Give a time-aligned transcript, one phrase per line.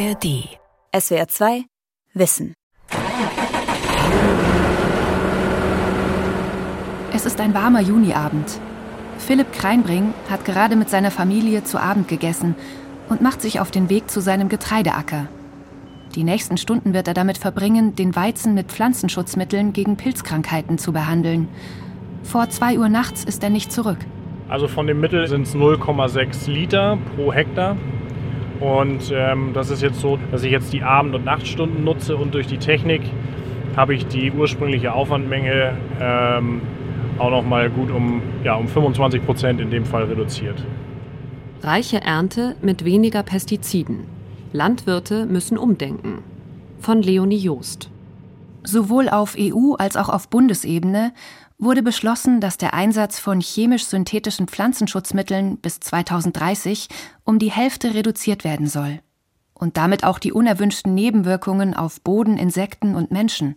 [0.00, 0.48] ARD.
[0.98, 1.64] SWR 2
[2.14, 2.54] Wissen.
[7.12, 8.58] Es ist ein warmer Juniabend.
[9.18, 12.54] Philipp Kreinbring hat gerade mit seiner Familie zu Abend gegessen
[13.10, 15.28] und macht sich auf den Weg zu seinem Getreideacker.
[16.14, 21.48] Die nächsten Stunden wird er damit verbringen, den Weizen mit Pflanzenschutzmitteln gegen Pilzkrankheiten zu behandeln.
[22.22, 23.98] Vor 2 Uhr nachts ist er nicht zurück.
[24.48, 27.76] Also von dem Mittel sind es 0,6 Liter pro Hektar.
[28.60, 32.34] Und ähm, das ist jetzt so, dass ich jetzt die Abend- und Nachtstunden nutze und
[32.34, 33.02] durch die Technik
[33.76, 36.60] habe ich die ursprüngliche Aufwandmenge ähm,
[37.18, 40.64] auch noch mal gut um, ja, um 25 Prozent in dem Fall reduziert.
[41.62, 44.00] Reiche Ernte mit weniger Pestiziden.
[44.52, 46.18] Landwirte müssen umdenken.
[46.80, 47.90] Von Leonie Joost.
[48.62, 51.12] Sowohl auf EU- als auch auf Bundesebene
[51.60, 56.88] wurde beschlossen, dass der Einsatz von chemisch-synthetischen Pflanzenschutzmitteln bis 2030
[57.24, 59.00] um die Hälfte reduziert werden soll.
[59.52, 63.56] Und damit auch die unerwünschten Nebenwirkungen auf Boden, Insekten und Menschen.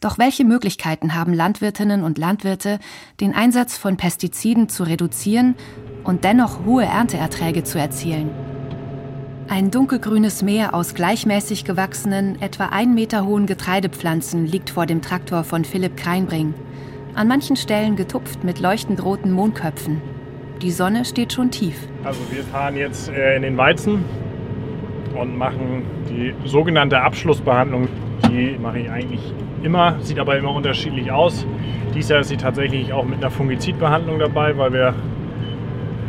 [0.00, 2.78] Doch welche Möglichkeiten haben Landwirtinnen und Landwirte,
[3.20, 5.56] den Einsatz von Pestiziden zu reduzieren
[6.04, 8.30] und dennoch hohe Ernteerträge zu erzielen?
[9.46, 15.44] Ein dunkelgrünes Meer aus gleichmäßig gewachsenen, etwa ein Meter hohen Getreidepflanzen liegt vor dem Traktor
[15.44, 16.54] von Philipp Kreinbring
[17.14, 20.02] an manchen Stellen getupft mit leuchtend roten Mondköpfen.
[20.62, 21.76] Die Sonne steht schon tief.
[22.02, 24.04] Also wir fahren jetzt äh, in den Weizen
[25.14, 27.88] und machen die sogenannte Abschlussbehandlung.
[28.28, 29.20] Die mache ich eigentlich
[29.62, 31.46] immer, sieht aber immer unterschiedlich aus.
[31.94, 34.94] Dies Jahr ist sie tatsächlich auch mit einer Fungizidbehandlung dabei, weil wir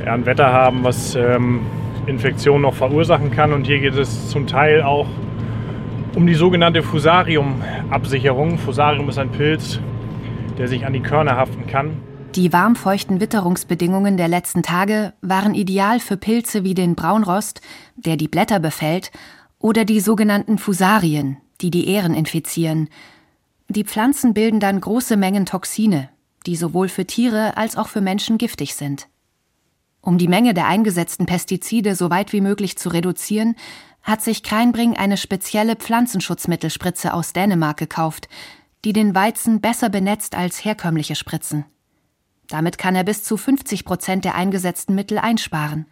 [0.05, 1.61] ein Wetter haben, was ähm,
[2.07, 3.53] Infektionen noch verursachen kann.
[3.53, 5.07] Und hier geht es zum Teil auch
[6.15, 8.57] um die sogenannte Fusarium-Absicherung.
[8.57, 9.79] Fusarium ist ein Pilz,
[10.57, 11.97] der sich an die Körner haften kann.
[12.35, 17.61] Die warmfeuchten Witterungsbedingungen der letzten Tage waren ideal für Pilze wie den Braunrost,
[17.95, 19.11] der die Blätter befällt,
[19.59, 22.89] oder die sogenannten Fusarien, die die Ähren infizieren.
[23.69, 26.09] Die Pflanzen bilden dann große Mengen Toxine,
[26.45, 29.07] die sowohl für Tiere als auch für Menschen giftig sind.
[30.01, 33.55] Um die Menge der eingesetzten Pestizide so weit wie möglich zu reduzieren,
[34.03, 38.29] hat sich Kreinbring eine spezielle Pflanzenschutzmittelspritze aus Dänemark gekauft,
[38.85, 41.65] die den Weizen besser benetzt als herkömmliche Spritzen.
[42.47, 45.87] Damit kann er bis zu 50 Prozent der eingesetzten Mittel einsparen.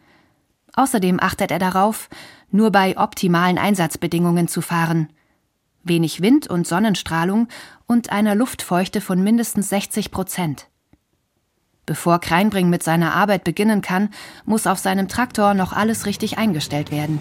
[0.76, 2.08] Außerdem achtet er darauf,
[2.52, 5.10] nur bei optimalen Einsatzbedingungen zu fahren.
[5.84, 7.48] Wenig Wind und Sonnenstrahlung
[7.88, 10.68] und einer Luftfeuchte von mindestens 60 Prozent.
[11.88, 14.10] Bevor Kreinbring mit seiner Arbeit beginnen kann,
[14.46, 17.20] muss auf seinem Traktor noch alles richtig eingestellt werden.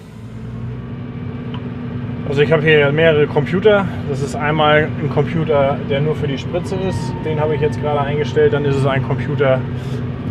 [2.32, 3.86] Also ich habe hier mehrere Computer.
[4.08, 7.12] Das ist einmal ein Computer, der nur für die Spritze ist.
[7.26, 8.54] Den habe ich jetzt gerade eingestellt.
[8.54, 9.60] Dann ist es ein Computer,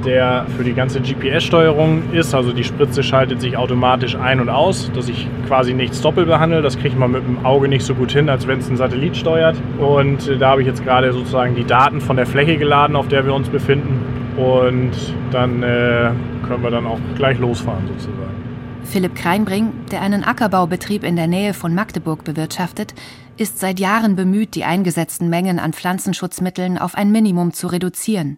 [0.03, 2.33] der für die ganze GPS-Steuerung ist.
[2.33, 6.63] Also die Spritze schaltet sich automatisch ein und aus, dass ich quasi nichts doppelt behandle.
[6.63, 9.15] Das kriegt man mit dem Auge nicht so gut hin, als wenn es ein Satellit
[9.15, 9.55] steuert.
[9.77, 13.27] Und da habe ich jetzt gerade sozusagen die Daten von der Fläche geladen, auf der
[13.27, 14.03] wir uns befinden.
[14.37, 14.93] Und
[15.29, 16.09] dann äh,
[16.47, 18.50] können wir dann auch gleich losfahren sozusagen.
[18.83, 22.93] Philipp Kreinbring, der einen Ackerbaubetrieb in der Nähe von Magdeburg bewirtschaftet,
[23.37, 28.37] ist seit Jahren bemüht, die eingesetzten Mengen an Pflanzenschutzmitteln auf ein Minimum zu reduzieren.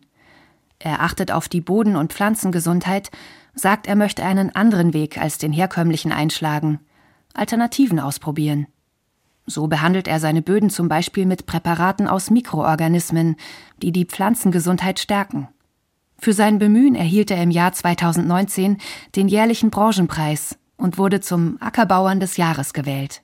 [0.80, 3.10] Er achtet auf die Boden- und Pflanzengesundheit,
[3.56, 6.80] sagt, er möchte einen anderen Weg als den herkömmlichen einschlagen,
[7.34, 8.68] Alternativen ausprobieren.
[9.46, 13.36] So behandelt er seine Böden zum Beispiel mit Präparaten aus Mikroorganismen,
[13.82, 15.48] die die Pflanzengesundheit stärken.
[16.24, 18.78] Für sein Bemühen erhielt er im Jahr 2019
[19.14, 23.24] den jährlichen Branchenpreis und wurde zum Ackerbauern des Jahres gewählt.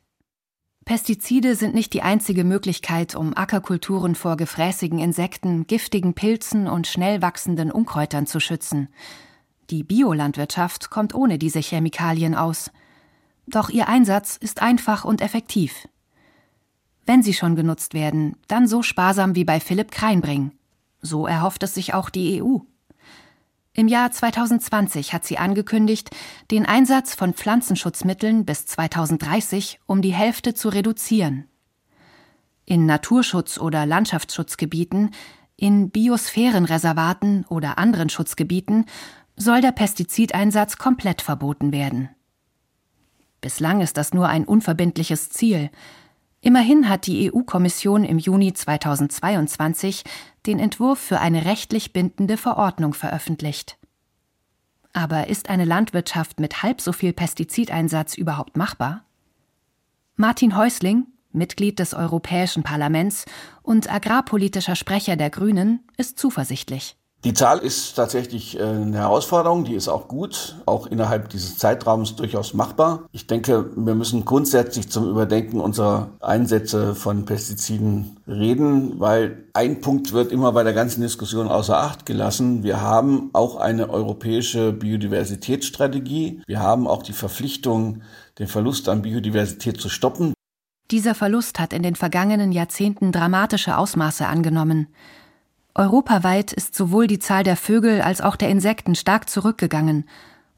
[0.83, 7.21] Pestizide sind nicht die einzige Möglichkeit, um Ackerkulturen vor gefräßigen Insekten, giftigen Pilzen und schnell
[7.21, 8.89] wachsenden Unkräutern zu schützen.
[9.69, 12.69] Die Biolandwirtschaft kommt ohne diese Chemikalien aus.
[13.47, 15.87] Doch ihr Einsatz ist einfach und effektiv.
[17.05, 20.51] Wenn sie schon genutzt werden, dann so sparsam wie bei Philipp Kreinbring.
[21.01, 22.57] So erhofft es sich auch die EU.
[23.73, 26.09] Im Jahr 2020 hat sie angekündigt,
[26.51, 31.47] den Einsatz von Pflanzenschutzmitteln bis 2030 um die Hälfte zu reduzieren.
[32.65, 35.11] In Naturschutz- oder Landschaftsschutzgebieten,
[35.55, 38.85] in Biosphärenreservaten oder anderen Schutzgebieten
[39.35, 42.09] soll der Pestizideinsatz komplett verboten werden.
[43.41, 45.69] Bislang ist das nur ein unverbindliches Ziel.
[46.41, 50.03] Immerhin hat die EU-Kommission im Juni 2022
[50.45, 53.77] den Entwurf für eine rechtlich bindende Verordnung veröffentlicht.
[54.93, 59.03] Aber ist eine Landwirtschaft mit halb so viel Pestizideinsatz überhaupt machbar?
[60.15, 63.25] Martin Häusling, Mitglied des Europäischen Parlaments
[63.61, 66.98] und agrarpolitischer Sprecher der Grünen, ist zuversichtlich.
[67.25, 72.15] Die Zahl ist tatsächlich äh, eine Herausforderung, die ist auch gut, auch innerhalb dieses Zeitraums
[72.15, 73.03] durchaus machbar.
[73.11, 80.13] Ich denke, wir müssen grundsätzlich zum Überdenken unserer Einsätze von Pestiziden reden, weil ein Punkt
[80.13, 82.63] wird immer bei der ganzen Diskussion außer Acht gelassen.
[82.63, 86.41] Wir haben auch eine europäische Biodiversitätsstrategie.
[86.47, 88.01] Wir haben auch die Verpflichtung,
[88.37, 90.33] den Verlust an Biodiversität zu stoppen.
[90.89, 94.87] Dieser Verlust hat in den vergangenen Jahrzehnten dramatische Ausmaße angenommen.
[95.75, 100.07] Europaweit ist sowohl die Zahl der Vögel als auch der Insekten stark zurückgegangen,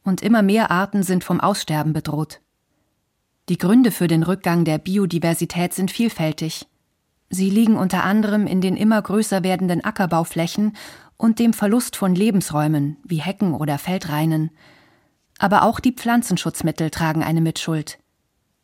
[0.03, 2.41] und immer mehr Arten sind vom Aussterben bedroht.
[3.49, 6.67] Die Gründe für den Rückgang der Biodiversität sind vielfältig.
[7.29, 10.75] Sie liegen unter anderem in den immer größer werdenden Ackerbauflächen
[11.17, 14.51] und dem Verlust von Lebensräumen wie Hecken oder Feldreinen.
[15.37, 17.99] Aber auch die Pflanzenschutzmittel tragen eine Mitschuld.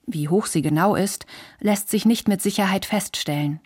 [0.05, 1.25] Wie hoch sie genau ist,
[1.59, 3.59] lässt sich nicht mit Sicherheit feststellen.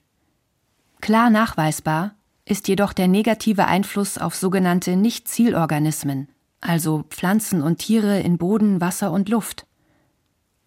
[1.02, 2.16] Klar nachweisbar
[2.46, 6.28] ist jedoch der negative Einfluss auf sogenannte Nicht-Zielorganismen,
[6.60, 9.66] also Pflanzen und Tiere in Boden, Wasser und Luft.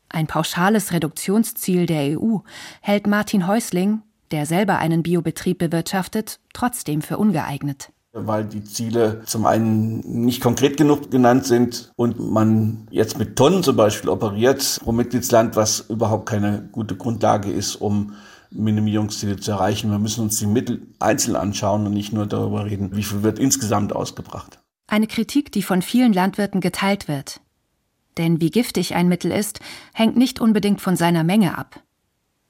[0.09, 2.39] Ein pauschales Reduktionsziel der EU
[2.81, 9.45] hält Martin Häusling, der selber einen Biobetrieb bewirtschaftet, trotzdem für ungeeignet weil die Ziele zum
[9.45, 14.93] einen nicht konkret genug genannt sind und man jetzt mit Tonnen zum Beispiel operiert pro
[14.93, 18.13] Mitgliedsland, was überhaupt keine gute Grundlage ist, um
[18.55, 19.91] Minimierungsziele zu erreichen.
[19.91, 23.39] Wir müssen uns die Mittel einzeln anschauen und nicht nur darüber reden, wie viel wird
[23.39, 24.61] insgesamt ausgebracht.
[24.87, 27.41] Eine Kritik, die von vielen Landwirten geteilt wird.
[28.17, 29.61] Denn wie giftig ein Mittel ist,
[29.93, 31.81] hängt nicht unbedingt von seiner Menge ab.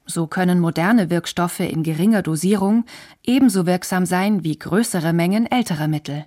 [0.05, 2.85] So können moderne Wirkstoffe in geringer Dosierung
[3.23, 6.25] ebenso wirksam sein wie größere Mengen älterer Mittel.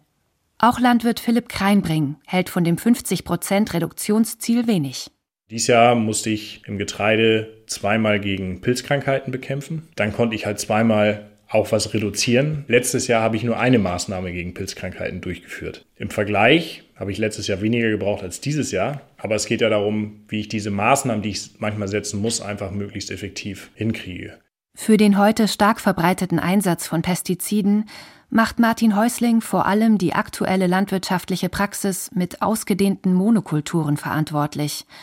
[0.59, 5.13] Auch Landwirt Philipp Kreinbring hält von dem 50% Reduktionsziel wenig.
[5.51, 9.89] Dieses Jahr musste ich im Getreide zweimal gegen Pilzkrankheiten bekämpfen.
[9.97, 12.65] Dann konnte ich halt zweimal auch was reduzieren.
[12.69, 15.87] Letztes Jahr habe ich nur eine Maßnahme gegen Pilzkrankheiten durchgeführt.
[15.97, 19.01] Im Vergleich habe ich letztes Jahr weniger gebraucht als dieses Jahr.
[19.17, 22.71] Aber es geht ja darum, wie ich diese Maßnahmen, die ich manchmal setzen muss, einfach
[22.71, 24.37] möglichst effektiv hinkriege.
[24.75, 27.89] Für den heute stark verbreiteten Einsatz von Pestiziden
[28.29, 34.85] macht Martin Häusling vor allem die aktuelle landwirtschaftliche Praxis mit ausgedehnten Monokulturen verantwortlich–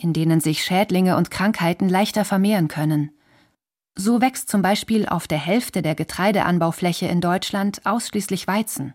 [0.00, 3.10] in denen sich Schädlinge und Krankheiten leichter vermehren können.
[3.96, 8.94] So wächst zum Beispiel auf der Hälfte der Getreideanbaufläche in Deutschland ausschließlich Weizen.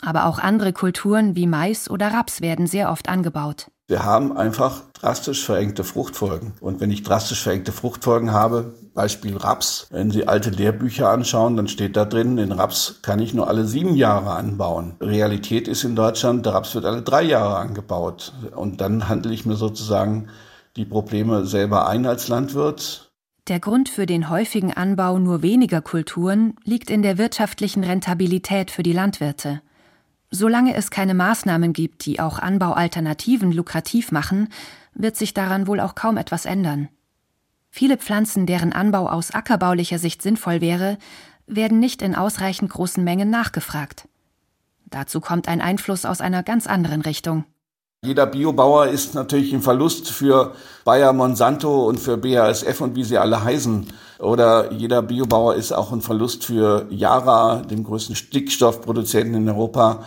[0.00, 3.70] Aber auch andere Kulturen wie Mais oder Raps werden sehr oft angebaut.
[3.88, 6.54] Wir haben einfach drastisch verengte Fruchtfolgen.
[6.60, 11.68] Und wenn ich drastisch verengte Fruchtfolgen habe, Beispiel Raps, wenn Sie alte Lehrbücher anschauen, dann
[11.68, 14.96] steht da drin, den Raps kann ich nur alle sieben Jahre anbauen.
[15.00, 18.32] Realität ist in Deutschland, der Raps wird alle drei Jahre angebaut.
[18.56, 20.28] Und dann handle ich mir sozusagen
[20.74, 23.12] die Probleme selber ein als Landwirt.
[23.48, 28.82] Der Grund für den häufigen Anbau nur weniger Kulturen liegt in der wirtschaftlichen Rentabilität für
[28.82, 29.60] die Landwirte.
[30.30, 34.48] Solange es keine Maßnahmen gibt, die auch Anbaualternativen lukrativ machen,
[34.94, 36.88] wird sich daran wohl auch kaum etwas ändern.
[37.78, 40.96] Viele Pflanzen, deren Anbau aus ackerbaulicher Sicht sinnvoll wäre,
[41.46, 44.08] werden nicht in ausreichend großen Mengen nachgefragt.
[44.86, 47.44] Dazu kommt ein Einfluss aus einer ganz anderen Richtung.
[48.02, 50.54] Jeder Biobauer ist natürlich ein Verlust für
[50.86, 53.88] Bayer Monsanto und für BASF und wie sie alle heißen.
[54.20, 60.02] Oder jeder Biobauer ist auch ein Verlust für Yara, dem größten Stickstoffproduzenten in Europa.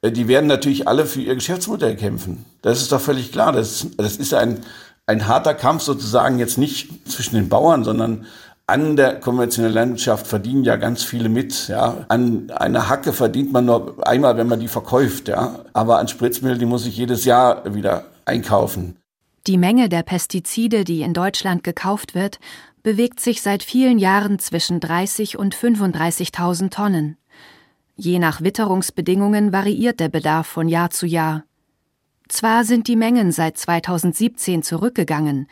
[0.00, 2.44] Äh, die werden natürlich alle für ihr Geschäftsmodell kämpfen.
[2.62, 3.52] Das ist doch völlig klar.
[3.52, 4.64] Das, das ist ein,
[5.06, 8.26] ein harter Kampf sozusagen jetzt nicht zwischen den Bauern, sondern
[8.66, 11.68] an der konventionellen Landwirtschaft verdienen ja ganz viele mit.
[11.68, 12.04] Ja.
[12.08, 15.28] An einer Hacke verdient man nur einmal, wenn man die verkauft.
[15.28, 15.60] Ja.
[15.72, 18.96] Aber an Spritzmittel, die muss ich jedes Jahr wieder einkaufen.
[19.48, 22.38] Die Menge der Pestizide, die in Deutschland gekauft wird,
[22.84, 27.16] bewegt sich seit vielen Jahren zwischen 30 und 35.000 Tonnen.
[27.96, 31.44] Je nach Witterungsbedingungen variiert der Bedarf von Jahr zu Jahr.
[32.32, 35.48] Zwar sind die Mengen seit 2017 zurückgegangen,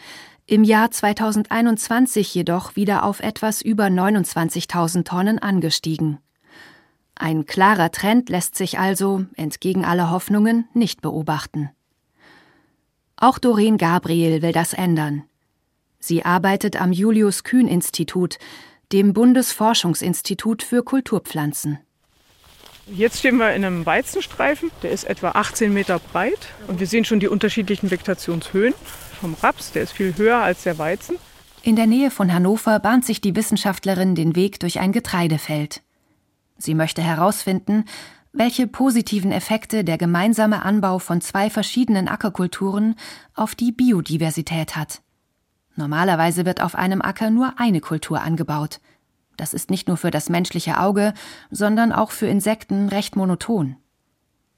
[0.46, 6.20] im Jahr 2021 jedoch wieder auf etwas über 29.000 Tonnen angestiegen.
[7.14, 11.68] Ein klarer Trend lässt sich also, entgegen aller Hoffnungen, nicht beobachten.
[13.14, 15.24] Auch Doreen Gabriel will das ändern.
[15.98, 18.38] Sie arbeitet am Julius Kühn Institut,
[18.90, 21.78] dem Bundesforschungsinstitut für Kulturpflanzen.
[22.86, 27.04] Jetzt stehen wir in einem Weizenstreifen, der ist etwa 18 Meter breit und wir sehen
[27.04, 28.74] schon die unterschiedlichen Vegetationshöhen
[29.20, 31.16] vom Raps, der ist viel höher als der Weizen.
[31.62, 35.82] In der Nähe von Hannover bahnt sich die Wissenschaftlerin den Weg durch ein Getreidefeld.
[36.56, 37.84] Sie möchte herausfinden,
[38.32, 42.94] welche positiven Effekte der gemeinsame Anbau von zwei verschiedenen Ackerkulturen
[43.34, 45.02] auf die Biodiversität hat.
[45.76, 48.80] Normalerweise wird auf einem Acker nur eine Kultur angebaut.
[49.40, 51.14] Das ist nicht nur für das menschliche Auge,
[51.50, 53.76] sondern auch für Insekten recht monoton.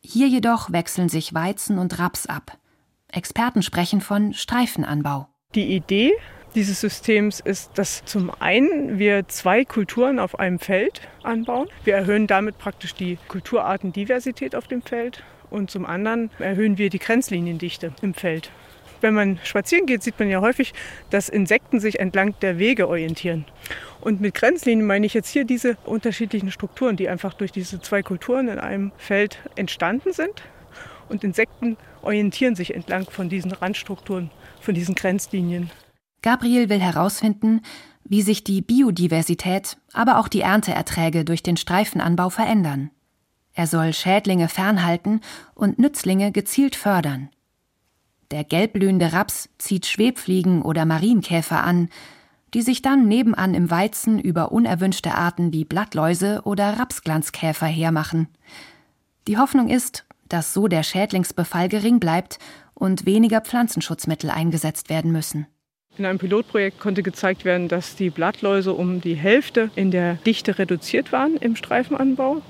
[0.00, 2.58] Hier jedoch wechseln sich Weizen und Raps ab.
[3.06, 5.28] Experten sprechen von Streifenanbau.
[5.54, 6.14] Die Idee
[6.56, 11.68] dieses Systems ist, dass zum einen wir zwei Kulturen auf einem Feld anbauen.
[11.84, 16.98] Wir erhöhen damit praktisch die Kulturartendiversität auf dem Feld und zum anderen erhöhen wir die
[16.98, 18.50] Grenzliniendichte im Feld.
[19.02, 20.72] Wenn man spazieren geht, sieht man ja häufig,
[21.10, 23.44] dass Insekten sich entlang der Wege orientieren.
[24.00, 28.02] Und mit Grenzlinien meine ich jetzt hier diese unterschiedlichen Strukturen, die einfach durch diese zwei
[28.02, 30.42] Kulturen in einem Feld entstanden sind.
[31.08, 34.30] Und Insekten orientieren sich entlang von diesen Randstrukturen,
[34.60, 35.70] von diesen Grenzlinien.
[36.22, 37.60] Gabriel will herausfinden,
[38.04, 42.90] wie sich die Biodiversität, aber auch die Ernteerträge durch den Streifenanbau verändern.
[43.54, 45.20] Er soll Schädlinge fernhalten
[45.54, 47.30] und Nützlinge gezielt fördern.
[48.32, 51.90] Der gelbblühende Raps zieht Schwebfliegen oder Marienkäfer an,
[52.54, 58.28] die sich dann nebenan im Weizen über unerwünschte Arten wie Blattläuse oder Rapsglanzkäfer hermachen.
[59.28, 62.38] Die Hoffnung ist, dass so der Schädlingsbefall gering bleibt
[62.72, 65.46] und weniger Pflanzenschutzmittel eingesetzt werden müssen.
[65.98, 70.58] In einem Pilotprojekt konnte gezeigt werden, dass die Blattläuse um die Hälfte in der Dichte
[70.58, 72.40] reduziert waren im Streifenanbau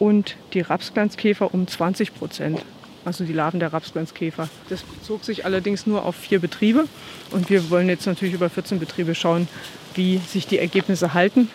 [0.00, 2.64] und die Rapsglanzkäfer um 20 Prozent.
[3.08, 4.50] Also die Larven der Rapsglanzkäfer.
[4.68, 6.84] Das bezog sich allerdings nur auf vier Betriebe.
[7.30, 9.48] Und wir wollen jetzt natürlich über 14 Betriebe schauen,
[9.94, 11.48] wie sich die Ergebnisse halten.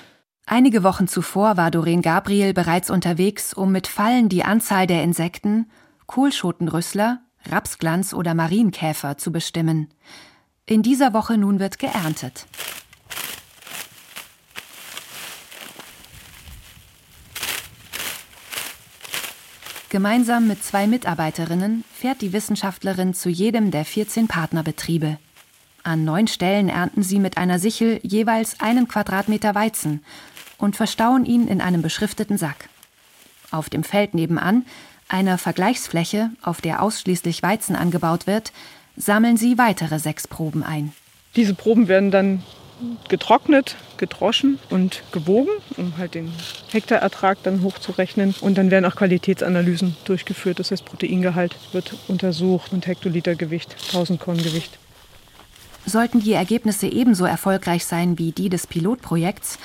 [0.47, 5.69] Einige Wochen zuvor war Doreen Gabriel bereits unterwegs, um mit Fallen die Anzahl der Insekten,
[6.07, 9.89] Kohlschotenrüssler, Rapsglanz oder Marienkäfer zu bestimmen.
[10.65, 12.47] In dieser Woche nun wird geerntet.
[19.93, 25.19] Gemeinsam mit zwei Mitarbeiterinnen fährt die Wissenschaftlerin zu jedem der 14 Partnerbetriebe.
[25.83, 30.03] An neun Stellen ernten sie mit einer Sichel jeweils einen Quadratmeter Weizen
[30.57, 32.69] und verstauen ihn in einem beschrifteten Sack.
[33.51, 34.65] Auf dem Feld nebenan,
[35.09, 38.51] einer Vergleichsfläche, auf der ausschließlich Weizen angebaut wird,
[38.97, 40.91] sammeln sie weitere sechs Proben ein.
[41.35, 42.41] Diese Proben werden dann
[43.09, 46.31] getrocknet, gedroschen und gewogen, um halt den
[46.71, 48.35] Hektarertrag dann hochzurechnen.
[48.41, 50.59] Und dann werden auch Qualitätsanalysen durchgeführt.
[50.59, 54.77] Das heißt, Proteingehalt wird untersucht und Hektolitergewicht, 1000 Korn Gewicht.
[55.85, 59.59] Sollten die Ergebnisse ebenso erfolgreich sein wie die des Pilotprojekts,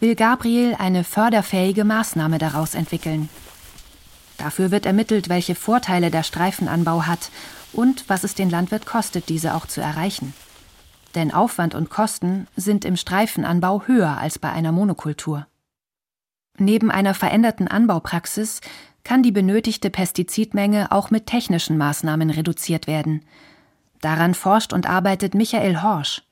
[0.00, 3.28] will Gabriel eine förderfähige Maßnahme daraus entwickeln.
[4.38, 7.30] Dafür wird ermittelt, welche Vorteile der Streifenanbau hat
[7.72, 10.34] und was es den Landwirt kostet, diese auch zu erreichen.
[11.14, 15.46] Denn Aufwand und Kosten sind im Streifenanbau höher als bei einer Monokultur.
[16.58, 18.60] Neben einer veränderten Anbaupraxis
[19.02, 23.22] kann die benötigte Pestizidmenge auch mit technischen Maßnahmen reduziert werden.
[24.00, 26.22] Daran forscht und arbeitet Michael Horsch.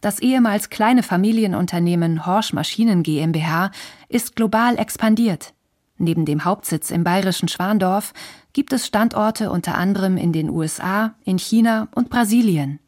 [0.00, 3.70] Das ehemals kleine Familienunternehmen Horsch Maschinen GmbH
[4.08, 5.54] ist global expandiert.
[5.96, 8.14] Neben dem Hauptsitz im bayerischen Schwandorf
[8.52, 12.78] gibt es Standorte unter anderem in den USA, in China und Brasilien.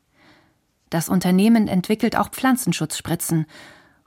[0.90, 3.47] Das Unternehmen entwickelt auch Pflanzenschutzspritzen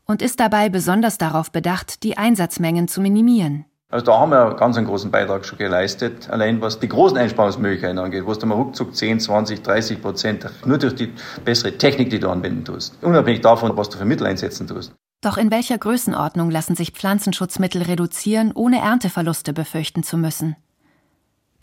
[0.05, 3.65] und ist dabei besonders darauf bedacht, die Einsatzmengen zu minimieren.
[3.89, 7.99] Also da haben wir ganz einen großen Beitrag schon geleistet, allein was die großen Einsparungsmöglichkeiten
[7.99, 11.13] angeht, wo es dann mal ruckzuck 10, 20, 30 Prozent nur durch die
[11.45, 14.93] bessere Technik, die du anwenden tust, unabhängig davon, was du für Mittel einsetzen tust.
[15.21, 20.57] Doch in welcher Größenordnung lassen sich Pflanzenschutzmittel reduzieren, ohne Ernteverluste befürchten zu müssen?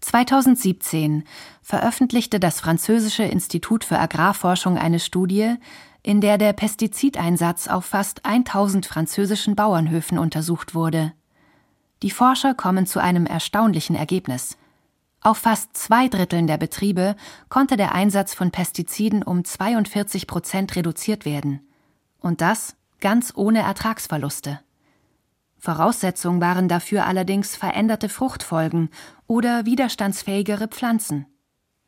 [0.00, 1.24] 2017
[1.62, 5.56] veröffentlichte das französische Institut für Agrarforschung eine Studie,
[6.02, 11.12] in der der Pestizideinsatz auf fast 1000 französischen Bauernhöfen untersucht wurde.
[12.02, 14.56] Die Forscher kommen zu einem erstaunlichen Ergebnis.
[15.20, 17.14] Auf fast zwei Dritteln der Betriebe
[17.50, 21.60] konnte der Einsatz von Pestiziden um 42 Prozent reduziert werden.
[22.20, 24.60] Und das ganz ohne Ertragsverluste.
[25.58, 28.88] Voraussetzung waren dafür allerdings veränderte Fruchtfolgen
[29.30, 31.24] oder widerstandsfähigere Pflanzen.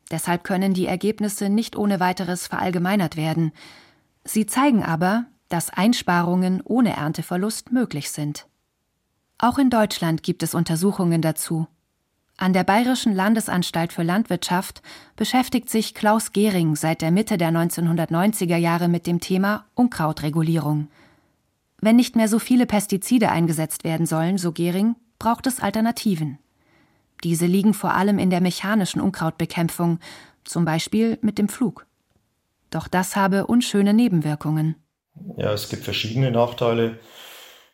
[0.09, 3.51] Deshalb können die Ergebnisse nicht ohne weiteres verallgemeinert werden.
[4.23, 8.47] Sie zeigen aber, dass Einsparungen ohne Ernteverlust möglich sind.
[9.39, 11.67] Auch in Deutschland gibt es Untersuchungen dazu.
[12.37, 14.81] An der Bayerischen Landesanstalt für Landwirtschaft
[15.17, 20.87] beschäftigt sich Klaus Gehring seit der Mitte der 1990er Jahre mit dem Thema Unkrautregulierung.
[21.81, 26.39] Wenn nicht mehr so viele Pestizide eingesetzt werden sollen, so Gehring, braucht es Alternativen.
[27.23, 29.99] Diese liegen vor allem in der mechanischen Unkrautbekämpfung,
[30.43, 31.85] zum Beispiel mit dem Flug.
[32.69, 34.75] Doch das habe unschöne Nebenwirkungen.
[35.37, 36.99] Ja, es gibt verschiedene Nachteile.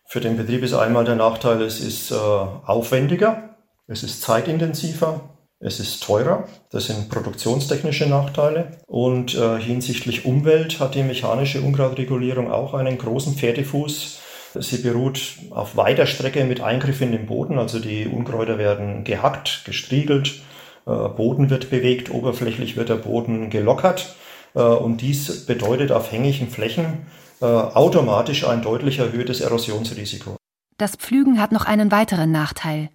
[0.05, 3.55] Für den Betrieb ist einmal der Nachteil, es ist äh, aufwendiger,
[3.87, 8.77] es ist zeitintensiver, es ist teurer, das sind produktionstechnische Nachteile.
[8.87, 14.19] Und äh, hinsichtlich Umwelt hat die mechanische Unkrautregulierung auch einen großen Pferdefuß,
[14.55, 19.63] Sie beruht auf weiter Strecke mit Eingriff in den Boden, also die Unkräuter werden gehackt,
[19.65, 20.41] gestriegelt,
[20.85, 24.15] äh, Boden wird bewegt, oberflächlich wird der Boden gelockert
[24.55, 27.05] äh, und dies bedeutet auf hängigen Flächen
[27.41, 30.35] äh, automatisch ein deutlich erhöhtes Erosionsrisiko.
[30.77, 32.89] Das Pflügen hat noch einen weiteren Nachteil,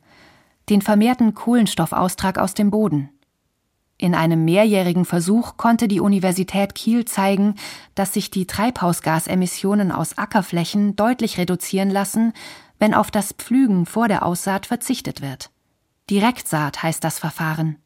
[0.71, 3.11] den vermehrten Kohlenstoffaustrag aus dem Boden.
[3.97, 7.55] In einem mehrjährigen Versuch konnte die Universität Kiel zeigen,
[7.95, 12.33] dass sich die Treibhausgasemissionen aus Ackerflächen deutlich reduzieren lassen,
[12.79, 15.51] wenn auf das Pflügen vor der Aussaat verzichtet wird.
[16.11, 17.77] Direktsaat heißt das Verfahren.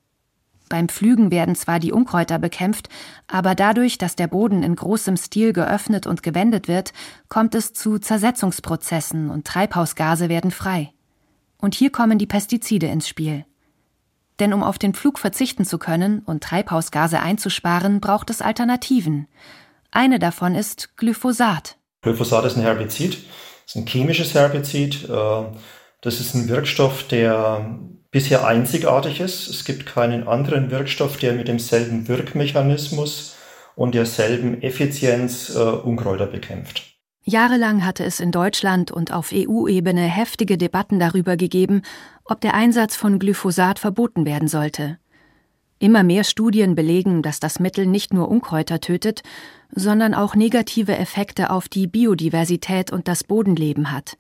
[0.69, 2.89] Beim Pflügen werden zwar die Unkräuter bekämpft,
[3.27, 6.93] aber dadurch, dass der Boden in großem Stil geöffnet und gewendet wird,
[7.29, 10.93] kommt es zu Zersetzungsprozessen und Treibhausgase werden frei.
[11.59, 13.45] Und hier kommen die Pestizide ins Spiel.
[14.41, 19.27] Denn um auf den Flug verzichten zu können und Treibhausgase einzusparen, braucht es Alternativen.
[19.91, 21.77] Eine davon ist Glyphosat.
[22.03, 23.19] Glyphosat ist ein Herbizid,
[23.67, 25.09] ist ein chemisches Herbizid.
[25.09, 25.43] Äh,
[26.01, 27.79] das ist ein Wirkstoff, der
[28.11, 29.49] bisher einzigartig ist.
[29.49, 33.35] Es gibt keinen anderen Wirkstoff, der mit demselben Wirkmechanismus
[33.75, 36.88] und derselben Effizienz äh, Unkräuter bekämpft.
[37.29, 41.83] Jahrelang hatte es in Deutschland und auf EU-Ebene heftige Debatten darüber gegeben,
[42.25, 44.99] ob der Einsatz von Glyphosat verboten werden sollte.
[45.79, 49.23] Immer mehr Studien belegen, dass das Mittel nicht nur Unkräuter tötet,
[49.75, 54.17] sondern auch negative Effekte auf die Biodiversität und das Bodenleben hat.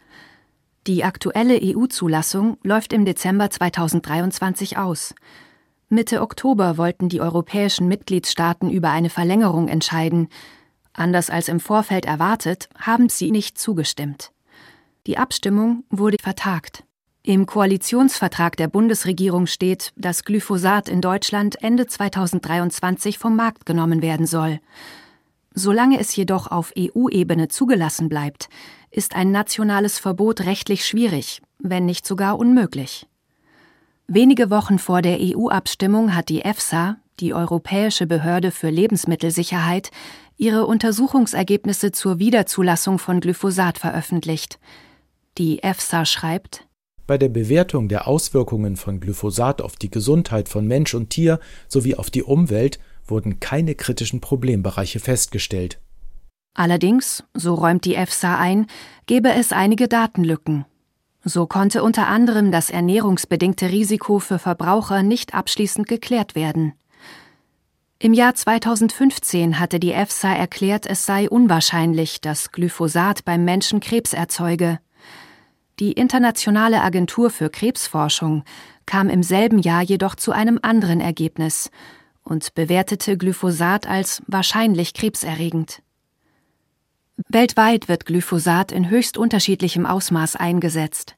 [0.87, 5.15] Die aktuelle EU-Zulassung läuft im Dezember 2023 aus.
[5.89, 10.29] Mitte Oktober wollten die europäischen Mitgliedstaaten über eine Verlängerung entscheiden,
[10.99, 14.33] Anders als im Vorfeld erwartet, haben sie nicht zugestimmt.
[15.07, 16.83] Die Abstimmung wurde vertagt.
[17.23, 24.27] Im Koalitionsvertrag der Bundesregierung steht, dass Glyphosat in Deutschland Ende 2023 vom Markt genommen werden
[24.27, 24.59] soll.
[25.55, 28.49] Solange es jedoch auf EU-Ebene zugelassen bleibt,
[28.91, 33.07] ist ein nationales Verbot rechtlich schwierig, wenn nicht sogar unmöglich.
[34.09, 39.91] Wenige Wochen vor der EU-Abstimmung hat die EFSA, die Europäische Behörde für Lebensmittelsicherheit,
[40.39, 44.59] ihre Untersuchungsergebnisse zur Wiederzulassung von Glyphosat veröffentlicht.
[45.37, 46.67] Die EFSA schreibt
[47.07, 51.97] Bei der Bewertung der Auswirkungen von Glyphosat auf die Gesundheit von Mensch und Tier sowie
[51.97, 55.81] auf die Umwelt wurden keine kritischen Problembereiche festgestellt.
[56.55, 58.67] Allerdings, so räumt die EFSA ein,
[59.07, 60.65] gebe es einige Datenlücken.
[61.25, 66.75] So konnte unter anderem das ernährungsbedingte Risiko für Verbraucher nicht abschließend geklärt werden.
[68.01, 74.13] Im Jahr 2015 hatte die EFSA erklärt, es sei unwahrscheinlich, dass Glyphosat beim Menschen Krebs
[74.13, 74.79] erzeuge.
[75.81, 78.45] Die Internationale Agentur für Krebsforschung
[78.87, 81.73] kam im selben Jahr jedoch zu einem anderen Ergebnis
[82.23, 85.83] und bewertete Glyphosat als wahrscheinlich krebserregend.
[87.29, 91.17] Weltweit wird Glyphosat in höchst unterschiedlichem Ausmaß eingesetzt.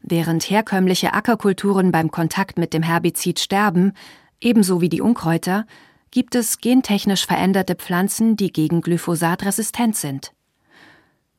[0.00, 3.94] Während herkömmliche Ackerkulturen beim Kontakt mit dem Herbizid sterben,
[4.40, 5.66] ebenso wie die Unkräuter,
[6.14, 10.32] gibt es gentechnisch veränderte Pflanzen, die gegen Glyphosat resistent sind.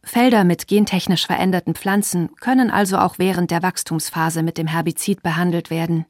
[0.03, 5.69] Felder mit gentechnisch veränderten Pflanzen können also auch während der Wachstumsphase mit dem Herbizid behandelt
[5.69, 6.05] werden.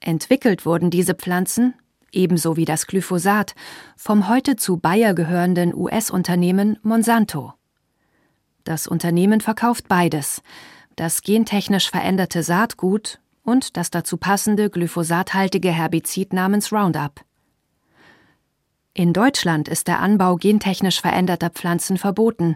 [0.00, 1.74] Entwickelt wurden diese Pflanzen,
[2.10, 3.54] ebenso wie das Glyphosat,
[3.96, 7.52] vom heute zu Bayer gehörenden US-Unternehmen Monsanto.
[8.64, 10.42] Das Unternehmen verkauft beides,
[10.96, 17.24] das gentechnisch veränderte Saatgut und das dazu passende glyphosathaltige Herbizid namens Roundup.
[18.96, 22.54] In Deutschland ist der Anbau gentechnisch veränderter Pflanzen verboten,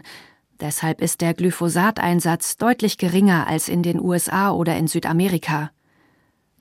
[0.61, 5.71] deshalb ist der Glyphosateinsatz deutlich geringer als in den USA oder in Südamerika.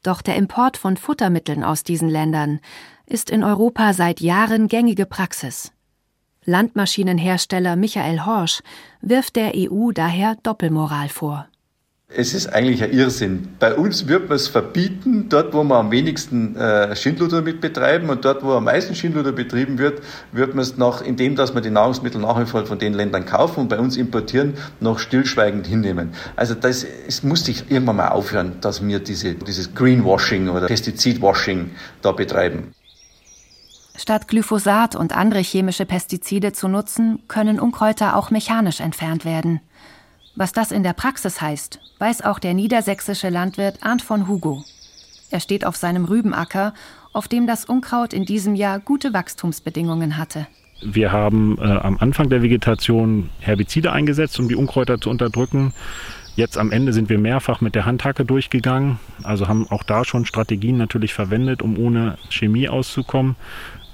[0.02, 2.58] Doch der Import von Futtermitteln aus diesen Ländern
[3.06, 5.70] ist in Europa seit Jahren gängige Praxis.
[6.44, 8.62] Landmaschinenhersteller Michael Horsch
[9.00, 11.46] wirft der EU daher Doppelmoral vor.
[12.10, 13.54] Es ist eigentlich ein Irrsinn.
[13.58, 18.08] Bei uns wird man es verbieten, dort wo man am wenigsten äh, Schindluder mit betreiben
[18.08, 20.00] und dort wo am meisten Schindluder betrieben wird,
[20.32, 23.26] wird man es noch, indem dass man die Nahrungsmittel nach wie vor von den Ländern
[23.26, 26.14] kaufen und bei uns importieren, noch stillschweigend hinnehmen.
[26.34, 31.72] Also das es muss sich irgendwann mal aufhören, dass wir diese, dieses Greenwashing oder Pestizidwashing
[32.00, 32.72] da betreiben.
[33.96, 39.60] Statt Glyphosat und andere chemische Pestizide zu nutzen, können Unkräuter auch mechanisch entfernt werden.
[40.40, 44.62] Was das in der Praxis heißt, weiß auch der niedersächsische Landwirt Arndt von Hugo.
[45.33, 46.74] Er steht auf seinem Rübenacker,
[47.12, 50.46] auf dem das Unkraut in diesem Jahr gute Wachstumsbedingungen hatte.
[50.81, 55.74] Wir haben äh, am Anfang der Vegetation Herbizide eingesetzt, um die Unkräuter zu unterdrücken.
[56.37, 60.24] Jetzt am Ende sind wir mehrfach mit der Handhacke durchgegangen, also haben auch da schon
[60.24, 63.35] Strategien natürlich verwendet, um ohne Chemie auszukommen.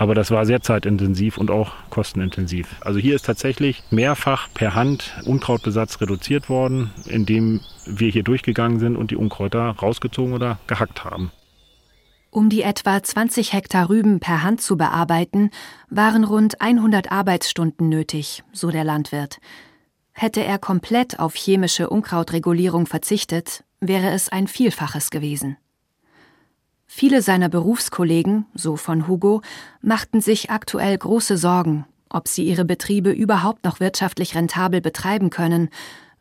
[0.04, 2.76] Aber das war sehr zeitintensiv und auch kostenintensiv.
[2.82, 8.96] Also hier ist tatsächlich mehrfach per Hand Unkrautbesatz reduziert worden, indem wir hier durchgegangen sind
[8.96, 11.32] und die Unkräuter rausgezogen oder gehackt haben.
[12.28, 15.48] Um die etwa 20 Hektar Rüben per Hand zu bearbeiten,
[15.88, 19.38] waren rund 100 Arbeitsstunden nötig, so der Landwirt.
[20.12, 25.56] Hätte er komplett auf chemische Unkrautregulierung verzichtet, wäre es ein Vielfaches gewesen.
[26.96, 29.42] Viele seiner Berufskollegen, so von Hugo,
[29.82, 35.70] machten sich aktuell große Sorgen, ob sie ihre Betriebe überhaupt noch wirtschaftlich rentabel betreiben können,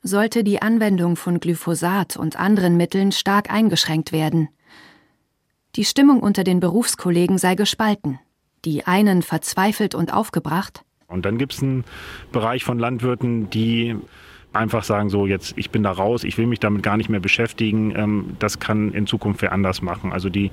[0.02, 4.50] sollte die Anwendung von Glyphosat und anderen Mitteln stark eingeschränkt werden.
[5.76, 8.18] Die Stimmung unter den Berufskollegen sei gespalten.
[8.66, 10.84] Die einen verzweifelt und aufgebracht.
[11.06, 11.84] Und dann gibt es einen
[12.32, 13.96] Bereich von Landwirten, die
[14.54, 17.20] einfach sagen, so jetzt, ich bin da raus, ich will mich damit gar nicht mehr
[17.20, 20.14] beschäftigen, ähm, das kann in Zukunft wer anders machen.
[20.14, 20.52] Also die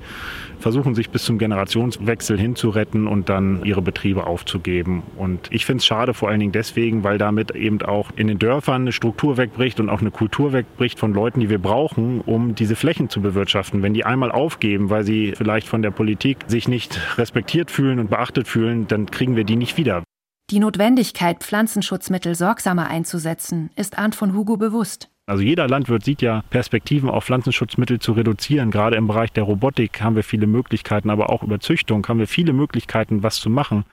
[0.59, 5.03] versuchen sich bis zum Generationswechsel hinzuretten und dann ihre Betriebe aufzugeben.
[5.17, 8.39] Und ich finde es schade vor allen Dingen deswegen, weil damit eben auch in den
[8.39, 12.55] Dörfern eine Struktur wegbricht und auch eine Kultur wegbricht von Leuten, die wir brauchen, um
[12.55, 13.81] diese Flächen zu bewirtschaften.
[13.81, 18.09] Wenn die einmal aufgeben, weil sie vielleicht von der Politik sich nicht respektiert fühlen und
[18.09, 20.03] beachtet fühlen, dann kriegen wir die nicht wieder.
[20.51, 25.07] Die Notwendigkeit, Pflanzenschutzmittel sorgsamer einzusetzen, ist Arndt von Hugo bewusst.
[25.25, 28.69] Also jeder Landwirt sieht ja Perspektiven auf Pflanzenschutzmittel zu reduzieren.
[28.69, 32.27] Gerade im Bereich der Robotik haben wir viele Möglichkeiten, aber auch über Züchtung haben wir
[32.27, 33.85] viele Möglichkeiten, was zu machen.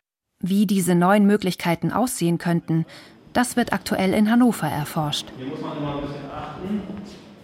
[0.42, 2.86] Wie diese neuen Möglichkeiten aussehen könnten,
[3.32, 5.28] das wird aktuell in Hannover erforscht.
[5.38, 6.82] Hier muss man immer ein bisschen achten.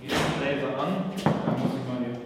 [0.03, 0.89] Geht Laser an,
[1.23, 2.21] dann muss ich mal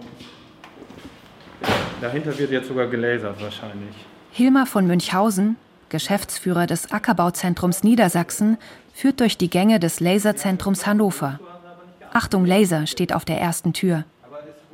[2.01, 3.95] Dahinter wird jetzt sogar gelasert wahrscheinlich.
[4.31, 5.57] Hilmar von Münchhausen,
[5.89, 8.59] Geschäftsführer des Ackerbauzentrums Niedersachsen,
[8.93, 11.41] führt durch die Gänge des Laserzentrums Hannover.
[12.13, 14.05] Achtung, Laser steht auf der ersten Tür.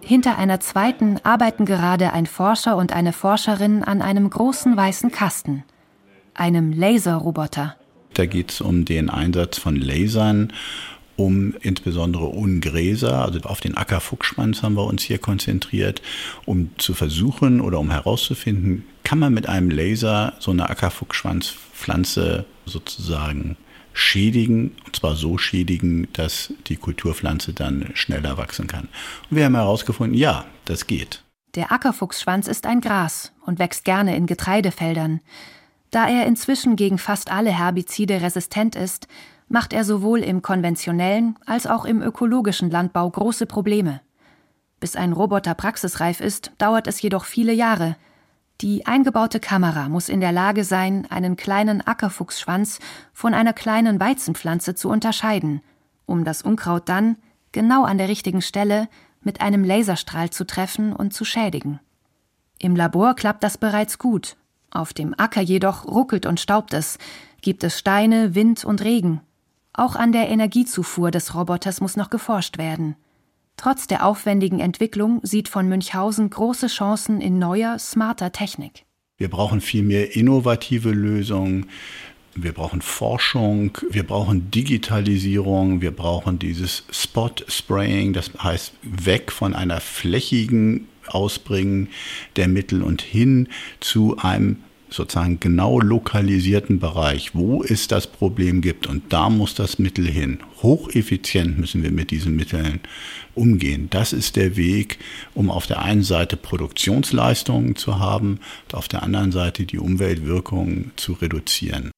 [0.00, 5.64] Hinter einer zweiten arbeiten gerade ein Forscher und eine Forscherin an einem großen weißen Kasten,
[6.34, 7.76] einem Laserroboter.
[8.12, 10.52] Da geht es um den Einsatz von Lasern
[11.16, 16.02] um insbesondere Ungräser, also auf den Ackerfuchsschwanz haben wir uns hier konzentriert,
[16.44, 23.56] um zu versuchen oder um herauszufinden, kann man mit einem Laser so eine Ackerfuchsschwanzpflanze sozusagen
[23.92, 28.88] schädigen, und zwar so schädigen, dass die Kulturpflanze dann schneller wachsen kann.
[29.30, 31.22] Und wir haben herausgefunden, ja, das geht.
[31.54, 35.20] Der Ackerfuchsschwanz ist ein Gras und wächst gerne in Getreidefeldern.
[35.92, 39.06] Da er inzwischen gegen fast alle Herbizide resistent ist,
[39.48, 44.00] macht er sowohl im konventionellen als auch im ökologischen Landbau große Probleme.
[44.80, 47.96] Bis ein Roboter praxisreif ist, dauert es jedoch viele Jahre.
[48.60, 52.78] Die eingebaute Kamera muss in der Lage sein, einen kleinen Ackerfuchsschwanz
[53.12, 55.60] von einer kleinen Weizenpflanze zu unterscheiden,
[56.06, 57.16] um das Unkraut dann,
[57.52, 58.88] genau an der richtigen Stelle,
[59.22, 61.80] mit einem Laserstrahl zu treffen und zu schädigen.
[62.58, 64.36] Im Labor klappt das bereits gut.
[64.70, 66.98] Auf dem Acker jedoch ruckelt und staubt es,
[67.40, 69.20] gibt es Steine, Wind und Regen,
[69.74, 72.96] auch an der Energiezufuhr des Roboters muss noch geforscht werden.
[73.56, 78.84] Trotz der aufwendigen Entwicklung sieht von Münchhausen große Chancen in neuer, smarter Technik.
[79.16, 81.66] Wir brauchen viel mehr innovative Lösungen.
[82.36, 89.54] Wir brauchen Forschung, wir brauchen Digitalisierung, wir brauchen dieses Spot Spraying, das heißt weg von
[89.54, 91.88] einer flächigen Ausbringen
[92.34, 98.86] der Mittel und hin zu einem sozusagen genau lokalisierten Bereich, wo es das Problem gibt.
[98.86, 100.38] Und da muss das Mittel hin.
[100.62, 102.80] Hocheffizient müssen wir mit diesen Mitteln
[103.34, 103.88] umgehen.
[103.90, 104.98] Das ist der Weg,
[105.34, 110.92] um auf der einen Seite Produktionsleistungen zu haben und auf der anderen Seite die Umweltwirkungen
[110.96, 111.90] zu reduzieren.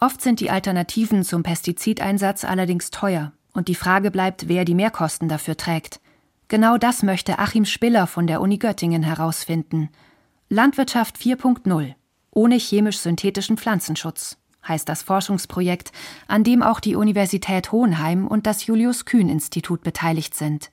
[0.00, 3.32] Oft sind die Alternativen zum Pestizideinsatz allerdings teuer.
[3.52, 6.00] Und die Frage bleibt, wer die Mehrkosten dafür trägt.
[6.48, 9.88] Genau das möchte Achim Spiller von der Uni Göttingen herausfinden.
[10.48, 11.94] Landwirtschaft 4.0
[12.36, 14.36] ohne chemisch-synthetischen Pflanzenschutz,
[14.68, 15.90] heißt das Forschungsprojekt,
[16.28, 20.70] an dem auch die Universität Hohenheim und das Julius-Kühn-Institut beteiligt sind.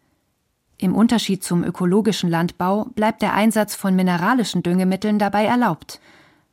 [0.77, 6.01] Im Unterschied zum ökologischen Landbau bleibt der Einsatz von mineralischen Düngemitteln dabei erlaubt.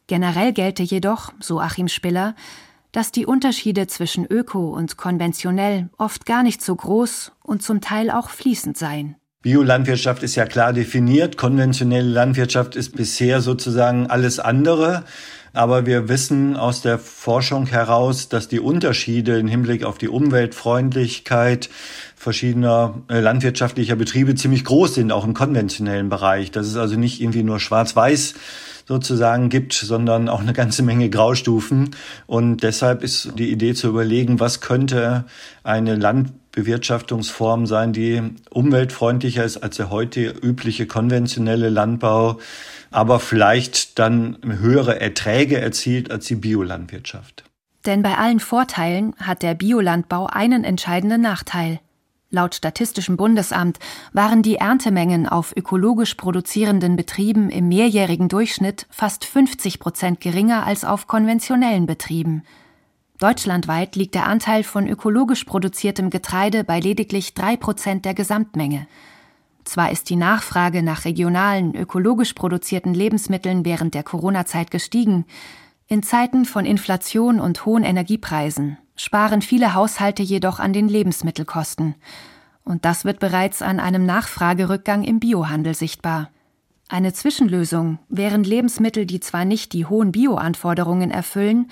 [0.07, 2.37] Generell gelte jedoch, so Achim Spiller,
[2.93, 8.11] dass die Unterschiede zwischen öko und konventionell oft gar nicht so groß und zum Teil
[8.11, 9.17] auch fließend seien.
[9.43, 11.39] Biolandwirtschaft ist ja klar definiert.
[11.39, 15.05] Konventionelle Landwirtschaft ist bisher sozusagen alles andere.
[15.55, 21.71] Aber wir wissen aus der Forschung heraus, dass die Unterschiede im Hinblick auf die Umweltfreundlichkeit
[22.17, 26.51] verschiedener äh, landwirtschaftlicher Betriebe ziemlich groß sind, auch im konventionellen Bereich.
[26.51, 28.35] Dass es also nicht irgendwie nur schwarz-weiß
[28.87, 31.97] sozusagen gibt, sondern auch eine ganze Menge Graustufen.
[32.27, 35.25] Und deshalb ist die Idee zu überlegen, was könnte
[35.63, 42.39] eine Land Bewirtschaftungsform sein, die umweltfreundlicher ist als der heute übliche konventionelle Landbau,
[42.91, 47.45] aber vielleicht dann höhere Erträge erzielt als die Biolandwirtschaft.
[47.87, 51.81] Denn bei allen Vorteilen hat der Biolandbau einen entscheidenden Nachteil.
[52.33, 53.79] Laut Statistischem Bundesamt
[54.13, 60.85] waren die Erntemengen auf ökologisch produzierenden Betrieben im mehrjährigen Durchschnitt fast 50 Prozent geringer als
[60.85, 62.45] auf konventionellen Betrieben.
[63.21, 68.87] Deutschlandweit liegt der Anteil von ökologisch produziertem Getreide bei lediglich drei Prozent der Gesamtmenge.
[69.65, 75.27] Zwar ist die Nachfrage nach regionalen, ökologisch produzierten Lebensmitteln während der Corona-Zeit gestiegen,
[75.87, 81.97] in Zeiten von Inflation und hohen Energiepreisen sparen viele Haushalte jedoch an den Lebensmittelkosten.
[82.65, 86.31] Und das wird bereits an einem Nachfragerückgang im Biohandel sichtbar.
[86.89, 91.71] Eine Zwischenlösung wären Lebensmittel, die zwar nicht die hohen Bioanforderungen erfüllen,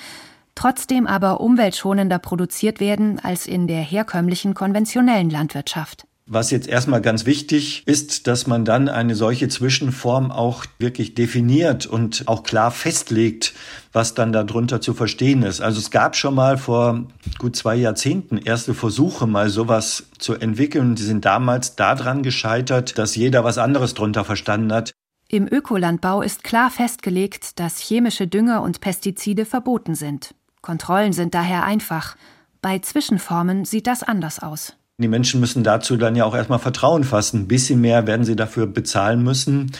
[0.59, 6.05] trotzdem aber umweltschonender produziert werden als in der herkömmlichen konventionellen Landwirtschaft.
[6.31, 11.87] Was jetzt erstmal ganz wichtig ist, dass man dann eine solche Zwischenform auch wirklich definiert
[11.87, 13.55] und auch klar festlegt,
[13.93, 15.63] was dann darunter zu verstehen ist.
[15.63, 17.07] Also es gab schon mal vor
[17.39, 20.97] gut zwei Jahrzehnten erste Versuche, mal sowas zu entwickeln.
[20.97, 24.91] Die sind damals daran gescheitert, dass jeder was anderes drunter verstanden hat.
[25.31, 30.35] Im Ökolandbau ist klar festgelegt, dass chemische Dünger und Pestizide verboten sind.
[30.63, 32.17] Kontrollen sind daher einfach.
[32.61, 34.75] Bei Zwischenformen sieht das anders aus.
[35.01, 37.43] Die Menschen müssen dazu dann ja auch erstmal Vertrauen fassen.
[37.43, 39.71] Ein bisschen mehr werden sie dafür bezahlen müssen.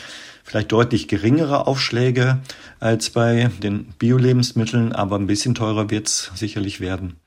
[0.45, 2.39] Vielleicht deutlich geringere Aufschläge
[2.79, 7.17] als bei den Bio-Lebensmitteln, aber ein bisschen teurer wird es sicherlich werden.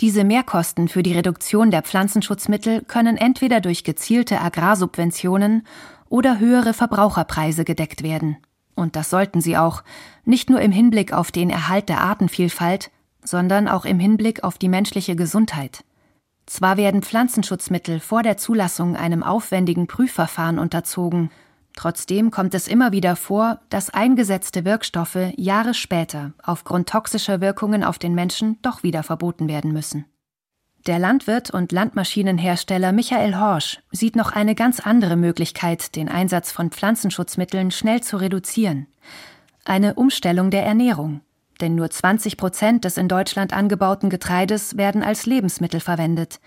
[0.00, 5.66] Diese Mehrkosten für die Reduktion der Pflanzenschutzmittel können entweder durch gezielte Agrarsubventionen
[6.08, 8.38] oder höhere Verbraucherpreise gedeckt werden.
[8.80, 9.84] Und das sollten sie auch,
[10.24, 12.90] nicht nur im Hinblick auf den Erhalt der Artenvielfalt,
[13.22, 15.84] sondern auch im Hinblick auf die menschliche Gesundheit.
[16.46, 21.30] Zwar werden Pflanzenschutzmittel vor der Zulassung einem aufwendigen Prüfverfahren unterzogen,
[21.76, 27.98] trotzdem kommt es immer wieder vor, dass eingesetzte Wirkstoffe Jahre später aufgrund toxischer Wirkungen auf
[27.98, 30.06] den Menschen doch wieder verboten werden müssen.
[30.86, 36.70] Der Landwirt und Landmaschinenhersteller Michael Horsch sieht noch eine ganz andere Möglichkeit, den Einsatz von
[36.70, 38.86] Pflanzenschutzmitteln schnell zu reduzieren.
[39.66, 41.20] Eine Umstellung der Ernährung.
[41.60, 46.40] Denn nur 20 Prozent des in Deutschland angebauten Getreides werden als Lebensmittel verwendet.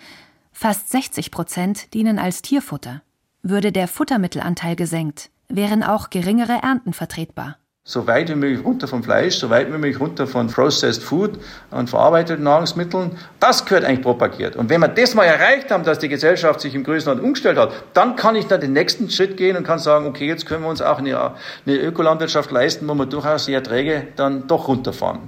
[0.51, 3.03] Fast 60 Prozent dienen als Tierfutter.
[3.43, 9.03] Würde der Futtermittelanteil gesenkt, wären auch geringere Ernten vertretbar so weit wie möglich runter vom
[9.03, 11.37] Fleisch, so weit wie möglich runter von Processed Food
[11.69, 13.17] und verarbeiteten Nahrungsmitteln.
[13.41, 14.55] Das gehört eigentlich propagiert.
[14.55, 17.73] Und wenn wir das mal erreicht haben, dass die Gesellschaft sich im Größenland umgestellt hat,
[17.93, 20.69] dann kann ich dann den nächsten Schritt gehen und kann sagen, okay, jetzt können wir
[20.69, 21.33] uns auch eine,
[21.65, 25.27] eine Ökolandwirtschaft leisten, wo wir durchaus die Erträge dann doch runterfahren.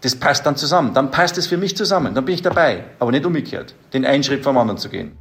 [0.00, 0.94] Das passt dann zusammen.
[0.94, 2.14] Dann passt es für mich zusammen.
[2.14, 2.84] Dann bin ich dabei.
[2.98, 3.74] Aber nicht umgekehrt.
[3.92, 5.18] Den einen Schritt vom anderen zu gehen.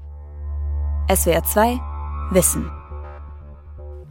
[1.13, 1.77] SWR 2
[2.31, 2.78] Wissen.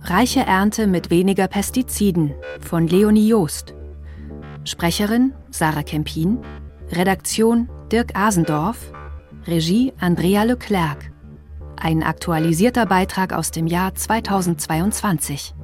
[0.09, 3.75] Reiche Ernte mit weniger Pestiziden von Leonie Joost.
[4.64, 6.38] Sprecherin Sarah Kempin.
[6.90, 8.90] Redaktion Dirk Asendorf.
[9.47, 11.12] Regie Andrea Leclerc.
[11.77, 15.55] Ein aktualisierter Beitrag aus dem Jahr 2022.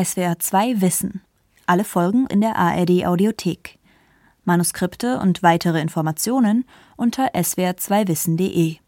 [0.00, 1.20] SWR 2 Wissen.
[1.66, 3.80] Alle Folgen in der ARD Audiothek.
[4.44, 6.64] Manuskripte und weitere Informationen
[6.96, 8.76] unter swr2wissen.de.